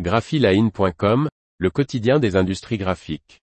graphiline.com, 0.00 1.28
le 1.58 1.70
quotidien 1.70 2.18
des 2.18 2.34
industries 2.34 2.78
graphiques. 2.78 3.40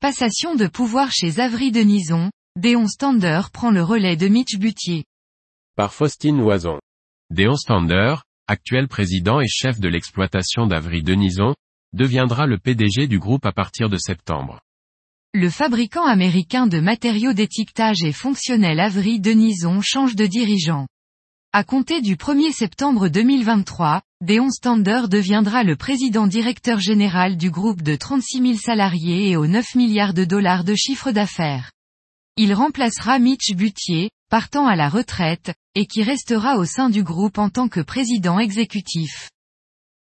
Passation 0.00 0.54
de 0.54 0.66
pouvoir 0.66 1.12
chez 1.12 1.40
Avery 1.40 1.72
Denison, 1.72 2.30
Déon 2.58 2.86
Stander 2.86 3.42
prend 3.52 3.70
le 3.70 3.82
relais 3.82 4.16
de 4.16 4.28
Mitch 4.28 4.56
Butier. 4.56 5.04
Par 5.76 5.92
Faustine 5.92 6.38
Loison. 6.38 6.78
Déon 7.28 7.56
Stander, 7.56 8.14
actuel 8.46 8.88
président 8.88 9.40
et 9.40 9.48
chef 9.48 9.78
de 9.78 9.88
l'exploitation 9.88 10.66
d'Avery 10.66 11.02
Denison, 11.02 11.54
deviendra 11.92 12.46
le 12.46 12.56
PDG 12.56 13.08
du 13.08 13.18
groupe 13.18 13.44
à 13.44 13.52
partir 13.52 13.90
de 13.90 13.98
septembre. 13.98 14.60
Le 15.34 15.50
fabricant 15.50 16.06
américain 16.06 16.66
de 16.66 16.80
matériaux 16.80 17.34
d'étiquetage 17.34 18.02
et 18.02 18.12
fonctionnel 18.12 18.80
Avery 18.80 19.20
Denison 19.20 19.82
change 19.82 20.16
de 20.16 20.24
dirigeant. 20.24 20.86
À 21.52 21.64
compter 21.64 22.00
du 22.00 22.16
1er 22.16 22.50
septembre 22.50 23.08
2023, 23.08 24.00
Déon 24.22 24.48
Stander 24.48 25.02
deviendra 25.06 25.64
le 25.64 25.76
président 25.76 26.26
directeur 26.26 26.80
général 26.80 27.36
du 27.36 27.50
groupe 27.50 27.82
de 27.82 27.94
36 27.94 28.40
000 28.40 28.54
salariés 28.54 29.28
et 29.28 29.36
aux 29.36 29.46
9 29.46 29.74
milliards 29.74 30.14
de 30.14 30.24
dollars 30.24 30.64
de 30.64 30.74
chiffre 30.74 31.10
d'affaires. 31.10 31.72
Il 32.38 32.54
remplacera 32.54 33.18
Mitch 33.18 33.54
Butier, 33.54 34.08
partant 34.30 34.66
à 34.66 34.76
la 34.76 34.88
retraite, 34.88 35.52
et 35.74 35.84
qui 35.84 36.02
restera 36.02 36.56
au 36.56 36.64
sein 36.64 36.88
du 36.88 37.02
groupe 37.02 37.36
en 37.36 37.50
tant 37.50 37.68
que 37.68 37.80
président 37.80 38.38
exécutif. 38.38 39.28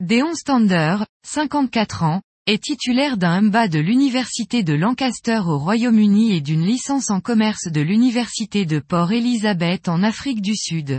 Déon 0.00 0.34
Stander, 0.34 0.96
54 1.26 2.04
ans, 2.04 2.22
est 2.46 2.62
titulaire 2.62 3.16
d'un 3.16 3.40
MBA 3.40 3.68
de 3.68 3.78
l'Université 3.78 4.62
de 4.62 4.74
Lancaster 4.74 5.40
au 5.46 5.58
Royaume-Uni 5.58 6.32
et 6.36 6.42
d'une 6.42 6.66
licence 6.66 7.08
en 7.08 7.20
commerce 7.20 7.68
de 7.72 7.80
l'Université 7.80 8.66
de 8.66 8.80
Port 8.80 9.12
Elizabeth 9.12 9.88
en 9.88 10.02
Afrique 10.02 10.42
du 10.42 10.54
Sud. 10.54 10.98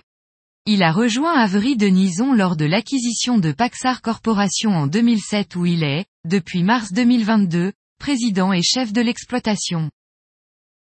Il 0.66 0.82
a 0.82 0.92
rejoint 0.92 1.34
Avery 1.34 1.78
Denison 1.78 2.34
lors 2.34 2.56
de 2.56 2.66
l'acquisition 2.66 3.38
de 3.38 3.52
Paxar 3.52 4.02
Corporation 4.02 4.72
en 4.72 4.88
2007 4.88 5.56
où 5.56 5.68
il 5.68 5.84
est, 5.84 6.06
depuis 6.28 6.64
mars 6.64 6.92
2022, 6.92 7.74
président 8.00 8.52
et 8.52 8.64
chef 8.64 8.92
de 8.92 9.02
l'exploitation. 9.02 9.92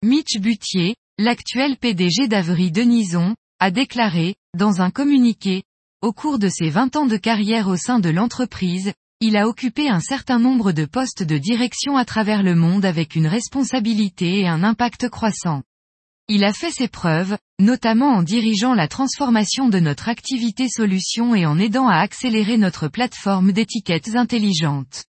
Mitch 0.02 0.38
Butier, 0.40 0.96
l'actuel 1.20 1.76
PDG 1.76 2.30
d'Avery 2.30 2.72
Denison, 2.72 3.36
a 3.60 3.70
déclaré, 3.70 4.36
dans 4.58 4.82
un 4.82 4.92
communiqué, 4.92 5.64
au 6.02 6.14
cours 6.14 6.40
de 6.40 6.48
ses 6.48 6.70
20 6.70 6.96
ans 6.96 7.06
de 7.06 7.18
carrière 7.18 7.68
au 7.68 7.76
sein 7.76 8.00
de 8.00 8.10
l'entreprise, 8.10 8.94
il 9.26 9.38
a 9.38 9.48
occupé 9.48 9.88
un 9.88 10.02
certain 10.02 10.38
nombre 10.38 10.74
de 10.74 10.84
postes 10.84 11.24
de 11.24 11.38
direction 11.38 11.96
à 11.96 12.04
travers 12.04 12.44
le 12.44 12.56
monde 12.56 12.84
avec 12.84 13.16
une 13.16 13.26
responsabilité 13.26 14.42
et 14.42 14.50
un 14.50 14.66
impact 14.66 15.08
croissant. 15.08 15.64
Il 16.28 16.44
a 16.44 16.52
fait 16.52 16.72
ses 16.72 16.90
preuves, 16.90 17.38
notamment 17.58 18.16
en 18.16 18.22
dirigeant 18.22 18.74
la 18.74 18.90
transformation 18.90 19.70
de 19.70 19.80
notre 19.80 20.10
activité 20.10 20.68
solution 20.68 21.36
et 21.36 21.46
en 21.46 21.58
aidant 21.58 21.88
à 21.88 22.00
accélérer 22.00 22.58
notre 22.58 22.90
plateforme 22.90 23.54
d'étiquettes 23.54 24.14
intelligentes. 24.16 25.06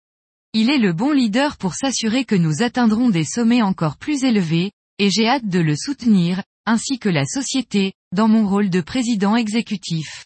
Il 0.54 0.72
est 0.72 0.80
le 0.80 0.92
bon 0.92 1.12
leader 1.12 1.58
pour 1.58 1.76
s'assurer 1.76 2.26
que 2.26 2.34
nous 2.34 2.64
atteindrons 2.64 3.12
des 3.12 3.26
sommets 3.26 3.62
encore 3.62 3.98
plus 3.98 4.24
élevés, 4.24 4.72
et 4.98 5.12
j'ai 5.12 5.28
hâte 5.28 5.48
de 5.48 5.60
le 5.60 5.76
soutenir, 5.76 6.42
ainsi 6.66 6.98
que 6.98 7.10
la 7.10 7.26
société, 7.26 7.94
dans 8.12 8.28
mon 8.28 8.48
rôle 8.48 8.72
de 8.72 8.82
président 8.82 9.36
exécutif. 9.36 10.26